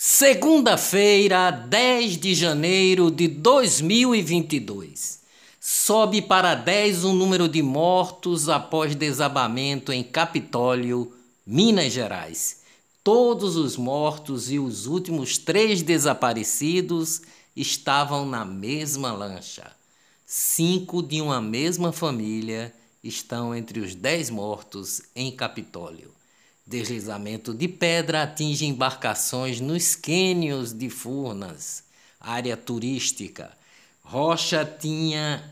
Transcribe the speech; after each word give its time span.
Segunda-feira, 0.00 1.50
10 1.50 2.18
de 2.18 2.32
janeiro 2.32 3.10
de 3.10 3.26
2022. 3.26 5.18
Sobe 5.58 6.22
para 6.22 6.54
10 6.54 7.02
o 7.02 7.12
número 7.12 7.48
de 7.48 7.60
mortos 7.62 8.48
após 8.48 8.94
desabamento 8.94 9.92
em 9.92 10.04
Capitólio, 10.04 11.12
Minas 11.44 11.92
Gerais. 11.92 12.60
Todos 13.02 13.56
os 13.56 13.76
mortos 13.76 14.52
e 14.52 14.60
os 14.60 14.86
últimos 14.86 15.36
três 15.36 15.82
desaparecidos 15.82 17.22
estavam 17.56 18.24
na 18.24 18.44
mesma 18.44 19.10
lancha. 19.10 19.68
Cinco 20.24 21.02
de 21.02 21.20
uma 21.20 21.40
mesma 21.40 21.90
família 21.90 22.72
estão 23.02 23.52
entre 23.52 23.80
os 23.80 23.96
dez 23.96 24.30
mortos 24.30 25.02
em 25.16 25.32
Capitólio. 25.32 26.17
Deslizamento 26.68 27.54
de 27.54 27.66
pedra 27.66 28.24
atinge 28.24 28.66
embarcações 28.66 29.58
nos 29.58 29.94
quênios 29.94 30.70
de 30.70 30.90
Furnas, 30.90 31.82
área 32.20 32.58
turística. 32.58 33.50
Rocha 34.02 34.66
tinha 34.66 35.42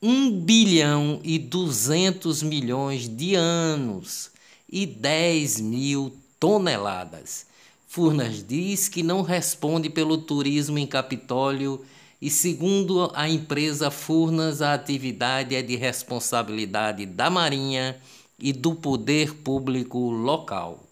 1 0.00 0.30
bilhão 0.42 1.20
e 1.24 1.40
200 1.40 2.44
milhões 2.44 3.08
de 3.08 3.34
anos 3.34 4.30
e 4.70 4.86
10 4.86 5.60
mil 5.60 6.16
toneladas. 6.38 7.46
Furnas 7.88 8.40
diz 8.46 8.88
que 8.88 9.02
não 9.02 9.22
responde 9.22 9.90
pelo 9.90 10.18
turismo 10.18 10.78
em 10.78 10.86
Capitólio 10.86 11.84
e, 12.22 12.30
segundo 12.30 13.10
a 13.12 13.28
empresa 13.28 13.90
Furnas, 13.90 14.62
a 14.62 14.72
atividade 14.72 15.56
é 15.56 15.62
de 15.62 15.74
responsabilidade 15.74 17.06
da 17.06 17.28
Marinha 17.28 18.00
e 18.40 18.52
do 18.52 18.74
poder 18.74 19.34
público 19.34 20.10
local. 20.10 20.86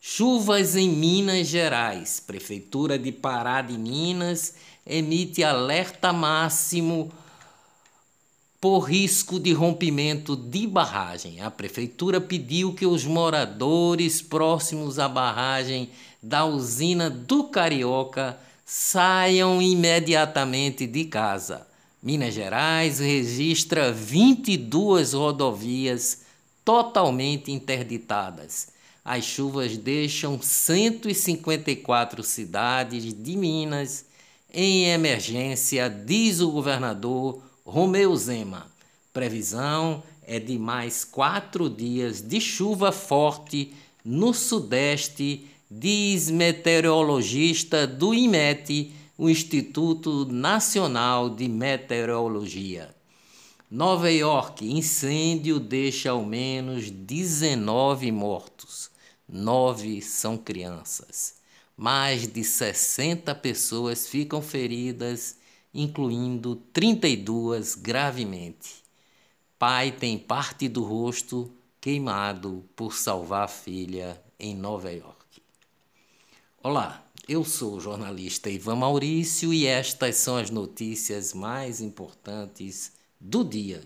Chuvas 0.00 0.76
em 0.76 0.88
Minas 0.88 1.46
Gerais. 1.46 2.20
Prefeitura 2.20 2.98
de 2.98 3.10
Pará 3.10 3.62
de 3.62 3.78
Minas 3.78 4.54
emite 4.86 5.42
alerta 5.42 6.12
máximo 6.12 7.10
por 8.60 8.80
risco 8.80 9.38
de 9.38 9.52
rompimento 9.52 10.34
de 10.36 10.66
barragem. 10.66 11.40
A 11.40 11.50
prefeitura 11.50 12.20
pediu 12.20 12.74
que 12.74 12.86
os 12.86 13.04
moradores 13.04 14.22
próximos 14.22 14.98
à 14.98 15.08
barragem 15.08 15.90
da 16.22 16.44
usina 16.44 17.10
do 17.10 17.44
Carioca 17.44 18.38
saiam 18.64 19.60
imediatamente 19.60 20.86
de 20.86 21.04
casa. 21.04 21.66
Minas 22.02 22.34
Gerais 22.34 22.98
registra 22.98 23.92
22 23.92 25.12
rodovias 25.12 26.23
totalmente 26.64 27.52
interditadas. 27.52 28.68
As 29.04 29.24
chuvas 29.24 29.76
deixam 29.76 30.40
154 30.40 32.22
cidades 32.22 33.12
de 33.12 33.36
Minas 33.36 34.06
em 34.52 34.86
emergência, 34.86 35.90
diz 35.90 36.40
o 36.40 36.50
governador 36.50 37.42
Romeu 37.66 38.16
Zema. 38.16 38.66
Previsão 39.12 40.02
é 40.26 40.38
de 40.38 40.58
mais 40.58 41.04
quatro 41.04 41.68
dias 41.68 42.22
de 42.22 42.40
chuva 42.40 42.92
forte 42.92 43.74
no 44.04 44.32
Sudeste, 44.32 45.46
diz 45.70 46.30
meteorologista 46.30 47.86
do 47.86 48.14
IMET, 48.14 48.92
o 49.18 49.28
Instituto 49.28 50.24
Nacional 50.26 51.28
de 51.30 51.48
Meteorologia. 51.48 52.94
Nova 53.74 54.08
York, 54.08 54.64
incêndio 54.64 55.58
deixa 55.58 56.10
ao 56.10 56.24
menos 56.24 56.92
19 56.92 58.12
mortos. 58.12 58.88
Nove 59.28 60.00
são 60.00 60.38
crianças. 60.38 61.38
Mais 61.76 62.24
de 62.28 62.44
60 62.44 63.34
pessoas 63.34 64.06
ficam 64.06 64.40
feridas, 64.40 65.38
incluindo 65.74 66.54
32 66.72 67.74
gravemente. 67.74 68.76
Pai 69.58 69.90
tem 69.90 70.20
parte 70.20 70.68
do 70.68 70.84
rosto 70.84 71.52
queimado 71.80 72.64
por 72.76 72.94
salvar 72.94 73.48
filha 73.48 74.22
em 74.38 74.54
Nova 74.54 74.92
York. 74.92 75.42
Olá, 76.62 77.04
eu 77.28 77.44
sou 77.44 77.74
o 77.74 77.80
jornalista 77.80 78.48
Ivan 78.48 78.76
Maurício 78.76 79.52
e 79.52 79.66
estas 79.66 80.14
são 80.14 80.36
as 80.36 80.48
notícias 80.48 81.34
mais 81.34 81.80
importantes 81.80 82.92
do 83.24 83.42
dia. 83.42 83.82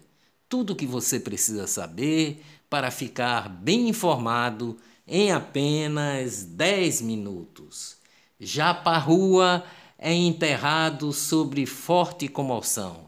Tudo 0.48 0.72
o 0.72 0.76
que 0.76 0.86
você 0.86 1.20
precisa 1.20 1.68
saber 1.68 2.44
para 2.68 2.90
ficar 2.90 3.48
bem 3.48 3.88
informado 3.88 4.76
em 5.06 5.30
apenas 5.30 6.42
10 6.42 7.02
minutos. 7.02 7.96
Japarrua 8.40 9.64
é 9.96 10.12
enterrado 10.12 11.12
sobre 11.12 11.64
forte 11.66 12.26
comoção. 12.26 13.06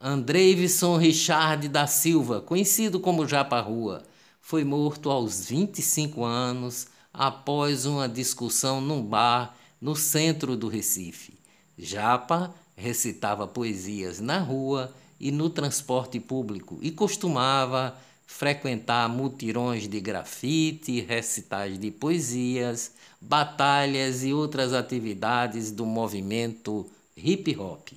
Andreivson 0.00 0.96
Richard 0.96 1.68
da 1.68 1.86
Silva, 1.86 2.40
conhecido 2.40 3.00
como 3.00 3.26
Japarrua, 3.26 4.04
foi 4.40 4.62
morto 4.62 5.10
aos 5.10 5.46
25 5.46 6.24
anos 6.24 6.86
após 7.12 7.84
uma 7.84 8.08
discussão 8.08 8.80
num 8.80 9.02
bar 9.02 9.56
no 9.80 9.96
centro 9.96 10.56
do 10.56 10.68
Recife. 10.68 11.38
Japa 11.76 12.54
recitava 12.76 13.48
poesias 13.48 14.20
na 14.20 14.38
rua 14.38 14.94
e 15.24 15.30
no 15.32 15.48
transporte 15.48 16.20
público 16.20 16.78
e 16.82 16.90
costumava 16.90 17.96
frequentar 18.26 19.08
mutirões 19.08 19.88
de 19.88 19.98
grafite, 19.98 21.00
recitais 21.00 21.78
de 21.78 21.90
poesias, 21.90 22.92
batalhas 23.18 24.22
e 24.22 24.34
outras 24.34 24.74
atividades 24.74 25.70
do 25.70 25.86
movimento 25.86 26.86
hip 27.16 27.56
hop. 27.56 27.88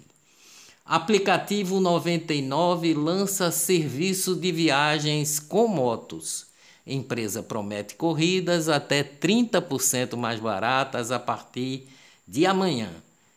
Aplicativo 0.85 1.81
99 1.81 2.93
lança 2.93 3.51
serviço 3.51 4.33
de 4.33 4.49
viagens 4.53 5.37
com 5.37 5.67
motos. 5.67 6.45
Empresa 6.85 7.43
promete 7.43 7.95
corridas 7.95 8.69
até 8.69 9.03
30% 9.03 10.15
mais 10.15 10.39
baratas 10.39 11.11
a 11.11 11.19
partir 11.19 11.89
de 12.25 12.45
amanhã, 12.45 12.89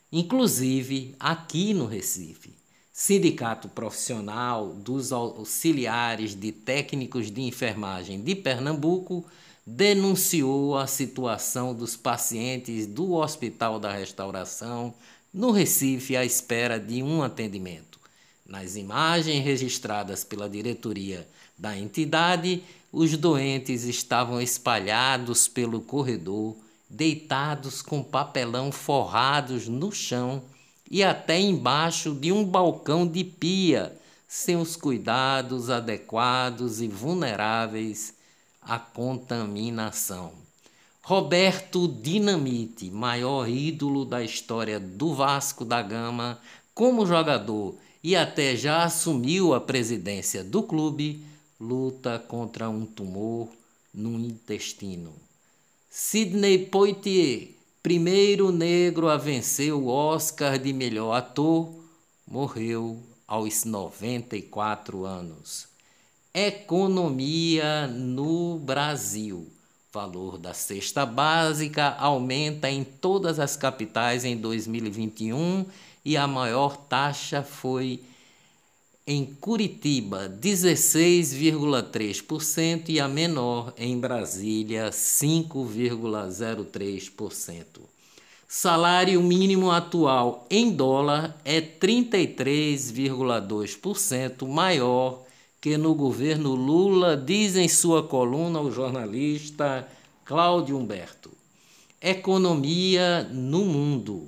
inclusive 0.09 1.13
aqui 1.19 1.73
no 1.73 1.85
Recife. 1.85 2.60
Sindicato 2.93 3.69
Profissional 3.69 4.73
dos 4.73 5.13
Auxiliares 5.13 6.35
de 6.35 6.51
Técnicos 6.51 7.31
de 7.31 7.41
Enfermagem 7.41 8.21
de 8.21 8.35
Pernambuco 8.35 9.25
denunciou 9.65 10.77
a 10.77 10.85
situação 10.85 11.73
dos 11.73 11.95
pacientes 11.95 12.85
do 12.85 13.13
Hospital 13.13 13.79
da 13.79 13.93
Restauração 13.93 14.93
no 15.33 15.51
Recife 15.51 16.17
à 16.17 16.25
espera 16.25 16.77
de 16.77 17.01
um 17.01 17.23
atendimento. 17.23 17.97
Nas 18.45 18.75
imagens 18.75 19.41
registradas 19.41 20.25
pela 20.25 20.49
diretoria 20.49 21.25
da 21.57 21.77
entidade, 21.77 22.61
os 22.91 23.15
doentes 23.15 23.85
estavam 23.85 24.41
espalhados 24.41 25.47
pelo 25.47 25.79
corredor, 25.79 26.57
deitados 26.89 27.81
com 27.81 28.03
papelão 28.03 28.69
forrados 28.69 29.69
no 29.69 29.93
chão 29.93 30.43
e 30.91 31.01
até 31.01 31.39
embaixo 31.39 32.13
de 32.13 32.33
um 32.33 32.43
balcão 32.43 33.07
de 33.07 33.23
pia, 33.23 33.97
sem 34.27 34.57
os 34.57 34.75
cuidados 34.75 35.69
adequados 35.69 36.81
e 36.81 36.87
vulneráveis 36.89 38.13
à 38.61 38.77
contaminação. 38.77 40.33
Roberto 41.01 41.87
Dinamite, 41.87 42.91
maior 42.91 43.47
ídolo 43.47 44.03
da 44.03 44.21
história 44.21 44.81
do 44.81 45.15
Vasco 45.15 45.63
da 45.63 45.81
Gama 45.81 46.37
como 46.75 47.05
jogador 47.05 47.75
e 48.03 48.13
até 48.13 48.53
já 48.57 48.83
assumiu 48.83 49.53
a 49.53 49.61
presidência 49.61 50.43
do 50.43 50.61
clube, 50.61 51.23
luta 51.57 52.19
contra 52.19 52.69
um 52.69 52.85
tumor 52.85 53.47
no 53.93 54.19
intestino. 54.19 55.13
Sidney 55.89 56.65
Poitier, 56.65 57.60
primeiro 57.81 58.51
negro 58.51 59.09
a 59.09 59.17
vencer 59.17 59.73
o 59.73 59.87
Oscar 59.87 60.59
de 60.59 60.71
melhor 60.71 61.13
ator, 61.13 61.73
morreu 62.27 63.01
aos 63.27 63.65
94 63.65 65.03
anos. 65.03 65.67
Economia 66.33 67.87
no 67.87 68.59
Brasil. 68.59 69.51
Valor 69.91 70.37
da 70.37 70.53
cesta 70.53 71.05
básica 71.05 71.95
aumenta 71.97 72.69
em 72.69 72.83
todas 72.83 73.39
as 73.39 73.57
capitais 73.57 74.23
em 74.23 74.37
2021 74.37 75.65
e 76.05 76.15
a 76.15 76.27
maior 76.27 76.77
taxa 76.77 77.43
foi 77.43 78.01
em 79.05 79.25
Curitiba, 79.25 80.33
16,3% 80.41 82.89
e 82.89 82.99
a 82.99 83.07
menor 83.07 83.73
em 83.77 83.99
Brasília, 83.99 84.89
5,03%. 84.91 87.63
Salário 88.47 89.21
mínimo 89.23 89.71
atual 89.71 90.45
em 90.49 90.71
dólar 90.71 91.39
é 91.45 91.61
33,2% 91.61 94.47
maior 94.47 95.21
que 95.61 95.77
no 95.77 95.93
governo 95.93 96.55
Lula, 96.55 97.15
diz 97.15 97.55
em 97.55 97.69
sua 97.69 98.03
coluna 98.03 98.59
o 98.59 98.71
jornalista 98.71 99.87
Cláudio 100.25 100.75
Humberto. 100.75 101.29
Economia 102.01 103.29
no 103.31 103.63
mundo. 103.63 104.27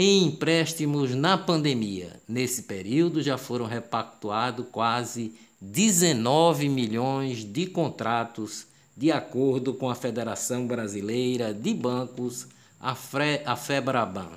em 0.00 0.26
empréstimos 0.26 1.12
na 1.12 1.36
pandemia. 1.36 2.22
Nesse 2.28 2.62
período 2.62 3.20
já 3.20 3.36
foram 3.36 3.66
repactuados 3.66 4.64
quase 4.70 5.34
19 5.60 6.68
milhões 6.68 7.42
de 7.42 7.66
contratos, 7.66 8.64
de 8.96 9.10
acordo 9.10 9.74
com 9.74 9.90
a 9.90 9.96
Federação 9.96 10.68
Brasileira 10.68 11.52
de 11.52 11.74
Bancos, 11.74 12.46
a, 12.80 12.94
Fre 12.94 13.40
a 13.44 13.56
FEBRABAN. 13.56 14.30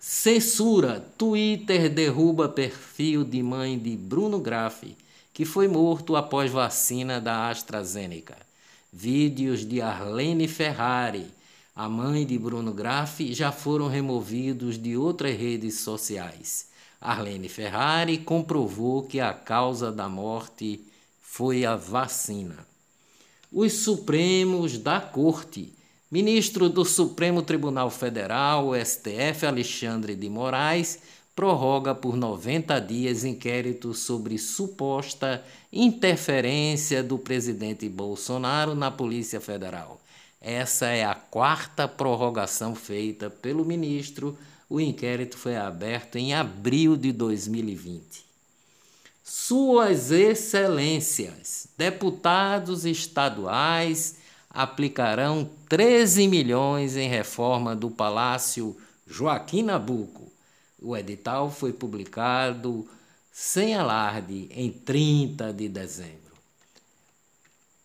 Censura. 0.00 1.04
Twitter 1.18 1.90
derruba 1.90 2.48
perfil 2.48 3.24
de 3.24 3.42
mãe 3.42 3.78
de 3.78 3.94
Bruno 3.94 4.40
Graff, 4.40 4.96
que 5.34 5.44
foi 5.44 5.68
morto 5.68 6.16
após 6.16 6.50
vacina 6.50 7.20
da 7.20 7.50
AstraZeneca. 7.50 8.38
Vídeos 8.90 9.66
de 9.68 9.82
Arlene 9.82 10.48
Ferrari, 10.48 11.26
a 11.74 11.88
mãe 11.88 12.26
de 12.26 12.38
Bruno 12.38 12.72
Graff, 12.72 13.32
já 13.32 13.50
foram 13.50 13.88
removidos 13.88 14.80
de 14.80 14.96
outras 14.96 15.36
redes 15.36 15.80
sociais. 15.80 16.68
Arlene 17.00 17.48
Ferrari 17.48 18.18
comprovou 18.18 19.02
que 19.02 19.20
a 19.20 19.32
causa 19.32 19.90
da 19.90 20.08
morte 20.08 20.80
foi 21.20 21.64
a 21.64 21.74
vacina. 21.76 22.66
Os 23.50 23.72
Supremos 23.72 24.78
da 24.78 25.00
Corte 25.00 25.72
Ministro 26.12 26.68
do 26.68 26.84
Supremo 26.84 27.40
Tribunal 27.40 27.88
Federal, 27.88 28.72
STF, 28.74 29.46
Alexandre 29.46 30.14
de 30.14 30.28
Moraes, 30.28 30.98
prorroga 31.34 31.94
por 31.94 32.18
90 32.18 32.78
dias 32.80 33.24
inquérito 33.24 33.94
sobre 33.94 34.36
suposta 34.36 35.42
interferência 35.72 37.02
do 37.02 37.16
presidente 37.16 37.88
Bolsonaro 37.88 38.74
na 38.74 38.90
Polícia 38.90 39.40
Federal. 39.40 40.01
Essa 40.44 40.86
é 40.86 41.04
a 41.04 41.14
quarta 41.14 41.86
prorrogação 41.86 42.74
feita 42.74 43.30
pelo 43.30 43.64
ministro. 43.64 44.36
O 44.68 44.80
inquérito 44.80 45.38
foi 45.38 45.54
aberto 45.54 46.16
em 46.16 46.34
abril 46.34 46.96
de 46.96 47.12
2020. 47.12 48.24
Suas 49.22 50.10
Excelências, 50.10 51.68
deputados 51.78 52.84
estaduais 52.84 54.16
aplicarão 54.50 55.48
13 55.68 56.26
milhões 56.26 56.96
em 56.96 57.08
reforma 57.08 57.76
do 57.76 57.88
Palácio 57.88 58.76
Joaquim 59.06 59.62
Nabuco. 59.62 60.32
O 60.80 60.96
edital 60.96 61.52
foi 61.52 61.72
publicado 61.72 62.84
sem 63.30 63.76
alarde 63.76 64.48
em 64.50 64.72
30 64.72 65.52
de 65.52 65.68
dezembro. 65.68 66.18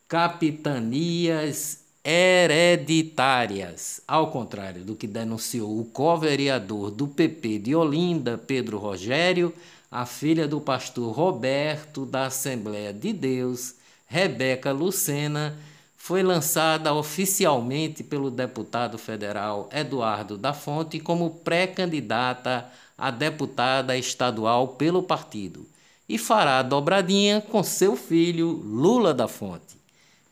Capitanias 0.07 1.86
hereditárias. 2.09 3.99
Ao 4.07 4.31
contrário 4.31 4.85
do 4.85 4.95
que 4.95 5.05
denunciou 5.05 5.77
o 5.77 5.83
co-vereador 5.83 6.89
do 6.89 7.05
PP 7.05 7.59
de 7.59 7.75
Olinda, 7.75 8.37
Pedro 8.37 8.77
Rogério, 8.77 9.53
a 9.91 10.05
filha 10.05 10.47
do 10.47 10.61
pastor 10.61 11.13
Roberto 11.13 12.05
da 12.05 12.27
Assembleia 12.27 12.93
de 12.93 13.11
Deus, 13.11 13.75
Rebeca 14.05 14.71
Lucena, 14.71 15.57
foi 15.97 16.23
lançada 16.23 16.93
oficialmente 16.93 18.05
pelo 18.05 18.31
deputado 18.31 18.97
federal 18.97 19.67
Eduardo 19.69 20.37
da 20.37 20.53
Fonte 20.53 21.01
como 21.01 21.29
pré-candidata 21.29 22.71
a 22.97 23.11
deputada 23.11 23.97
estadual 23.97 24.69
pelo 24.69 25.03
partido 25.03 25.67
e 26.07 26.17
fará 26.17 26.61
dobradinha 26.61 27.41
com 27.41 27.61
seu 27.61 27.97
filho 27.97 28.47
Lula 28.47 29.13
da 29.13 29.27
Fonte. 29.27 29.75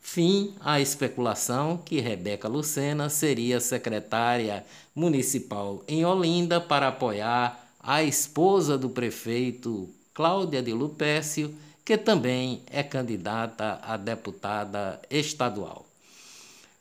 Fim 0.07 0.54
à 0.62 0.80
especulação 0.80 1.81
que 1.84 2.00
Rebeca 2.00 2.48
Lucena 2.48 3.10
seria 3.10 3.60
secretária 3.60 4.63
municipal 4.96 5.84
em 5.88 6.06
Olinda 6.06 6.62
para 6.62 6.90
apoiar 6.90 7.68
a 7.80 8.04
esposa 8.04 8.78
do 8.78 8.88
prefeito 8.88 9.90
Cláudia 10.13 10.62
de 10.62 10.72
Lupécio 10.72 11.56
que 11.84 11.98
também 11.98 12.62
é 12.68 12.84
candidata 12.84 13.80
a 13.81 13.98
deputada 13.98 15.02
estadual. 15.10 15.88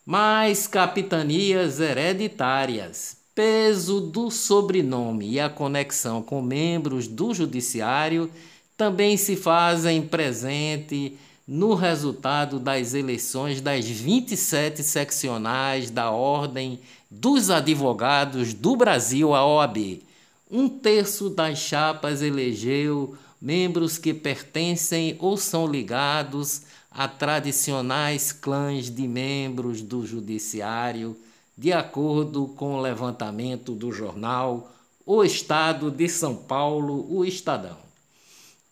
Mais 0.05 0.67
capitanias 0.67 1.81
hereditárias, 1.81 3.17
peso 3.35 4.03
do 4.03 4.31
sobrenome 4.31 5.31
e 5.31 5.41
a 5.41 5.49
conexão 5.49 6.23
com 6.23 6.43
membros 6.43 7.09
do 7.09 7.32
judiciário 7.32 8.31
também 8.76 9.17
se 9.17 9.35
fazem 9.35 10.03
presente 10.03 11.17
no 11.46 11.75
resultado 11.75 12.58
das 12.58 12.94
eleições 12.94 13.61
das 13.61 13.85
27 13.85 14.82
seccionais 14.82 15.91
da 15.91 16.11
Ordem 16.11 16.81
dos 17.11 17.50
Advogados 17.50 18.55
do 18.55 18.76
Brasil, 18.76 19.35
a 19.35 19.46
OAB. 19.46 20.02
Um 20.50 20.69
terço 20.69 21.29
das 21.29 21.58
chapas 21.58 22.23
elegeu 22.23 23.16
membros 23.40 23.99
que 23.99 24.14
pertencem 24.14 25.16
ou 25.18 25.37
são 25.37 25.66
ligados 25.66 26.62
a 26.90 27.07
tradicionais 27.07 28.33
clãs 28.33 28.88
de 28.88 29.07
membros 29.07 29.83
do 29.83 30.07
judiciário, 30.07 31.16
de 31.59 31.73
acordo 31.73 32.47
com 32.57 32.76
o 32.76 32.80
levantamento 32.80 33.73
do 33.73 33.92
jornal 33.92 34.71
O 35.04 35.23
Estado 35.23 35.90
de 35.90 36.09
São 36.09 36.35
Paulo, 36.35 37.07
o 37.14 37.25
Estadão. 37.25 37.76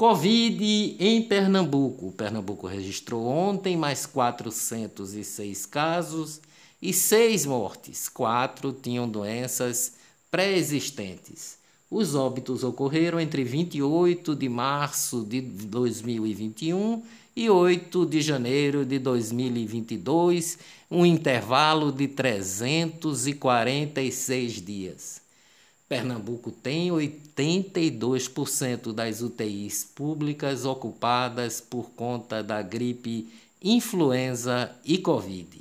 Covid 0.02 0.96
em 0.98 1.22
Pernambuco. 1.22 2.10
Pernambuco 2.10 2.66
registrou 2.66 3.24
ontem 3.24 3.76
mais 3.76 4.04
406 4.04 5.64
casos 5.64 6.40
e 6.82 6.92
seis 6.92 7.46
mortes. 7.46 8.08
Quatro 8.08 8.72
tinham 8.72 9.08
doenças 9.08 9.92
pré-existentes. 10.28 11.56
Os 11.88 12.16
óbitos 12.16 12.64
ocorreram 12.64 13.20
entre 13.20 13.44
28 13.44 14.34
de 14.34 14.48
março 14.48 15.24
de 15.24 15.40
2021 15.40 17.00
e 17.36 17.48
8 17.48 18.04
de 18.04 18.20
janeiro 18.20 18.84
de 18.84 18.98
2022, 18.98 20.58
um 20.90 21.06
intervalo 21.06 21.92
de 21.92 22.08
346 22.08 24.60
dias. 24.60 25.21
Pernambuco 25.92 26.50
tem 26.50 26.88
82% 26.88 28.94
das 28.94 29.20
UTIs 29.20 29.84
públicas 29.84 30.64
ocupadas 30.64 31.60
por 31.60 31.90
conta 31.90 32.42
da 32.42 32.62
gripe 32.62 33.28
influenza 33.62 34.74
e 34.86 34.96
Covid. 34.96 35.60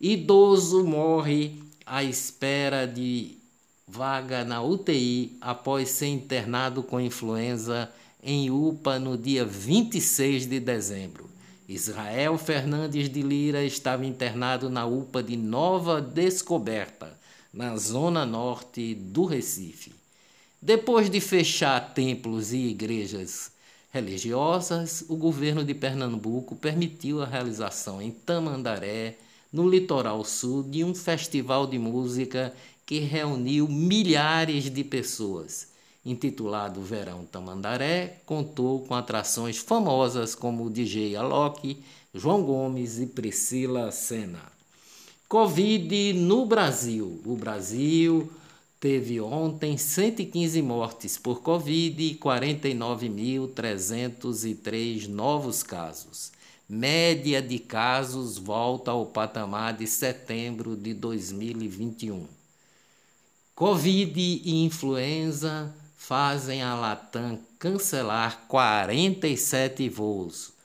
Idoso 0.00 0.84
morre 0.84 1.60
à 1.84 2.04
espera 2.04 2.86
de 2.86 3.36
vaga 3.84 4.44
na 4.44 4.62
UTI 4.62 5.36
após 5.40 5.88
ser 5.88 6.06
internado 6.06 6.80
com 6.80 7.00
influenza 7.00 7.90
em 8.22 8.52
UPA 8.52 9.00
no 9.00 9.18
dia 9.18 9.44
26 9.44 10.46
de 10.46 10.60
dezembro. 10.60 11.28
Israel 11.68 12.38
Fernandes 12.38 13.10
de 13.10 13.22
Lira 13.22 13.64
estava 13.64 14.06
internado 14.06 14.70
na 14.70 14.86
UPA 14.86 15.20
de 15.20 15.36
Nova 15.36 16.00
Descoberta, 16.00 17.17
na 17.52 17.76
zona 17.76 18.26
norte 18.26 18.94
do 18.94 19.24
Recife. 19.24 19.92
Depois 20.60 21.08
de 21.08 21.20
fechar 21.20 21.94
templos 21.94 22.52
e 22.52 22.58
igrejas 22.68 23.52
religiosas, 23.90 25.04
o 25.08 25.16
governo 25.16 25.64
de 25.64 25.74
Pernambuco 25.74 26.56
permitiu 26.56 27.22
a 27.22 27.26
realização 27.26 28.02
em 28.02 28.10
Tamandaré, 28.10 29.16
no 29.52 29.68
litoral 29.68 30.24
sul, 30.24 30.62
de 30.62 30.84
um 30.84 30.94
festival 30.94 31.66
de 31.66 31.78
música 31.78 32.52
que 32.84 32.98
reuniu 32.98 33.66
milhares 33.68 34.70
de 34.70 34.84
pessoas. 34.84 35.68
Intitulado 36.04 36.80
Verão 36.80 37.24
Tamandaré, 37.24 38.20
contou 38.24 38.80
com 38.80 38.94
atrações 38.94 39.58
famosas 39.58 40.34
como 40.34 40.64
o 40.64 40.70
DJ 40.70 41.16
Alok, 41.16 41.82
João 42.14 42.42
Gomes 42.42 42.98
e 42.98 43.06
Priscila 43.06 43.90
Senna. 43.90 44.57
Covid 45.28 46.14
no 46.14 46.46
Brasil. 46.46 47.20
O 47.26 47.36
Brasil 47.36 48.32
teve 48.80 49.20
ontem 49.20 49.76
115 49.76 50.62
mortes 50.62 51.18
por 51.18 51.42
Covid 51.42 52.02
e 52.02 52.14
49.303 52.14 55.06
novos 55.06 55.62
casos. 55.62 56.32
Média 56.66 57.42
de 57.42 57.58
casos 57.58 58.38
volta 58.38 58.90
ao 58.90 59.04
patamar 59.04 59.76
de 59.76 59.86
setembro 59.86 60.74
de 60.74 60.94
2021. 60.94 62.26
Covid 63.54 64.18
e 64.18 64.64
influenza 64.64 65.70
fazem 65.94 66.62
a 66.62 66.74
Latam 66.74 67.38
cancelar 67.58 68.46
47 68.48 69.90
voos. 69.90 70.56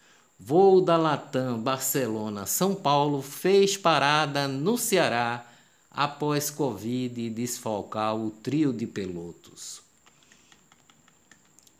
Voo 0.45 0.81
da 0.81 0.97
Latam 0.97 1.57
Barcelona-São 1.57 2.75
Paulo 2.75 3.21
fez 3.21 3.77
parada 3.77 4.45
no 4.45 4.77
Ceará 4.77 5.45
após 5.89 6.49
Covid 6.49 7.29
desfalcar 7.29 8.13
o 8.13 8.29
trio 8.29 8.73
de 8.73 8.85
pilotos. 8.85 9.79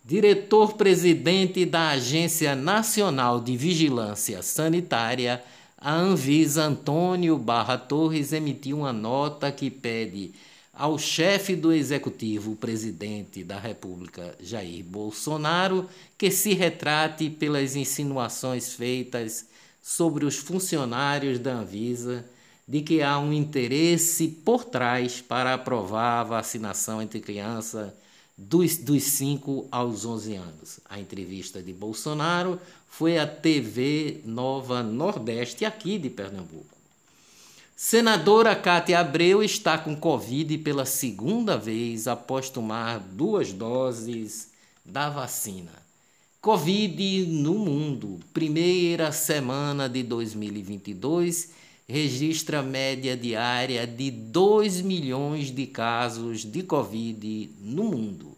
Diretor-presidente 0.06 1.66
da 1.66 1.90
Agência 1.90 2.56
Nacional 2.56 3.42
de 3.42 3.58
Vigilância 3.58 4.42
Sanitária, 4.42 5.44
a 5.78 5.94
Anvisa 5.94 6.64
Antônio 6.64 7.38
Barra 7.38 7.78
Torres 7.78 8.32
emitiu 8.32 8.78
uma 8.78 8.94
nota 8.94 9.52
que 9.52 9.70
pede 9.70 10.32
ao 10.74 10.98
chefe 10.98 11.56
do 11.56 11.72
executivo, 11.72 12.52
o 12.52 12.56
presidente 12.56 13.44
da 13.44 13.60
República, 13.60 14.36
Jair 14.42 14.84
Bolsonaro, 14.84 15.88
que 16.18 16.32
se 16.32 16.54
retrate 16.54 17.30
pelas 17.30 17.76
insinuações 17.76 18.74
feitas 18.74 19.46
sobre 19.82 20.26
os 20.26 20.38
funcionários 20.38 21.38
da 21.38 21.54
Anvisa 21.54 22.26
de 22.68 22.82
que 22.82 23.02
há 23.02 23.20
um 23.20 23.34
interesse 23.34 24.28
por 24.28 24.64
trás 24.64 25.22
para 25.22 25.54
aprovar 25.54 26.22
a 26.22 26.24
vacinação 26.24 27.02
entre 27.02 27.20
crianças 27.20 27.92
dos, 28.38 28.78
dos 28.78 29.04
5 29.04 29.68
aos 29.70 30.06
11 30.06 30.36
anos. 30.36 30.80
A 30.90 31.00
entrevista 31.00 31.62
de 31.62 31.74
Bolsonaro 31.74 32.60
foi 32.90 33.18
à 33.18 33.28
TV 33.28 34.22
Nova 34.26 34.82
Nordeste, 34.82 35.66
aqui 35.66 36.00
de 36.00 36.10
Pernambuco. 36.10 36.73
Senadora 37.86 38.56
Cátia 38.56 39.02
Abreu 39.02 39.44
está 39.44 39.78
com 39.78 39.94
Covid 39.94 40.58
pela 40.60 40.86
segunda 40.86 41.58
vez 41.58 42.08
após 42.08 42.50
tomar 42.50 42.98
duas 42.98 43.52
doses 43.52 44.52
da 44.86 45.10
vacina. 45.10 45.74
Covid 46.40 47.26
no 47.26 47.56
mundo, 47.56 48.22
primeira 48.34 49.12
semana 49.12 49.90
de 49.90 50.02
2022, 50.02 51.50
registra 51.86 52.64
média 52.64 53.18
diária 53.18 53.86
de 53.86 54.10
2 54.10 54.80
milhões 54.80 55.52
de 55.52 55.68
casos 55.68 56.46
de 56.46 56.64
Covid 56.64 57.52
no 57.60 57.84
mundo. 57.84 58.38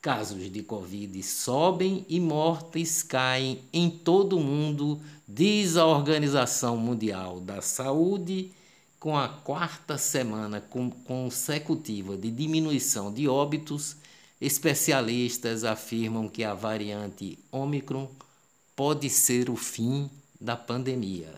Casos 0.00 0.48
de 0.48 0.62
Covid 0.62 1.20
sobem 1.24 2.06
e 2.08 2.20
mortes 2.20 3.02
caem 3.02 3.58
em 3.72 3.90
todo 3.90 4.38
o 4.38 4.40
mundo, 4.40 5.00
diz 5.26 5.76
a 5.76 5.84
Organização 5.84 6.76
Mundial 6.76 7.40
da 7.40 7.60
Saúde 7.60 8.52
com 8.98 9.16
a 9.16 9.28
quarta 9.28 9.96
semana 9.98 10.60
consecutiva 11.04 12.16
de 12.16 12.30
diminuição 12.30 13.12
de 13.12 13.28
óbitos, 13.28 13.96
especialistas 14.40 15.64
afirmam 15.64 16.26
que 16.28 16.42
a 16.44 16.54
variante 16.54 17.38
Omicron 17.52 18.08
pode 18.74 19.10
ser 19.10 19.50
o 19.50 19.56
fim 19.56 20.10
da 20.40 20.56
pandemia. 20.56 21.34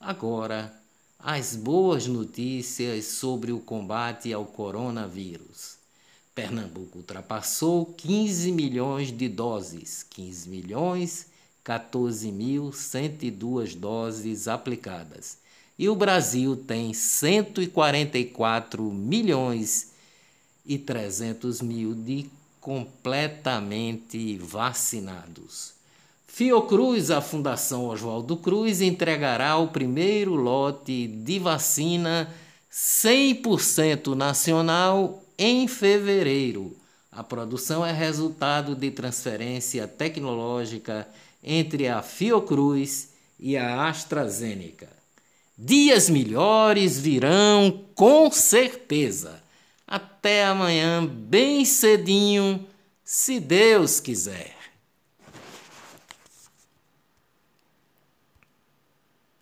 Agora, 0.00 0.74
as 1.18 1.56
boas 1.56 2.06
notícias 2.06 3.06
sobre 3.06 3.52
o 3.52 3.60
combate 3.60 4.30
ao 4.32 4.44
coronavírus. 4.44 5.78
Pernambuco 6.34 6.98
ultrapassou 6.98 7.86
15 7.86 8.52
milhões 8.52 9.10
de 9.10 9.28
doses, 9.28 10.04
15 10.04 10.48
milhões 10.48 11.26
14.102 11.64 13.74
doses 13.74 14.46
aplicadas 14.48 15.38
e 15.78 15.88
o 15.88 15.94
Brasil 15.94 16.56
tem 16.56 16.92
144 16.92 18.82
milhões 18.82 19.92
e 20.66 20.76
300 20.76 21.62
mil 21.62 21.94
de 21.94 22.26
completamente 22.60 24.36
vacinados. 24.36 25.72
Fiocruz, 26.26 27.10
a 27.10 27.20
Fundação 27.20 27.86
Oswaldo 27.86 28.36
Cruz, 28.36 28.80
entregará 28.80 29.56
o 29.56 29.68
primeiro 29.68 30.34
lote 30.34 31.06
de 31.06 31.38
vacina 31.38 32.28
100% 32.70 34.14
nacional 34.14 35.22
em 35.38 35.66
fevereiro. 35.66 36.76
A 37.10 37.24
produção 37.24 37.84
é 37.86 37.92
resultado 37.92 38.74
de 38.76 38.90
transferência 38.90 39.88
tecnológica 39.88 41.08
entre 41.42 41.88
a 41.88 42.02
Fiocruz 42.02 43.10
e 43.40 43.56
a 43.56 43.88
AstraZeneca. 43.88 44.97
Dias 45.60 46.08
melhores 46.08 47.00
virão 47.00 47.84
com 47.96 48.30
certeza. 48.30 49.42
Até 49.84 50.44
amanhã, 50.44 51.04
bem 51.04 51.64
cedinho, 51.64 52.64
se 53.02 53.40
Deus 53.40 53.98
quiser. 53.98 54.57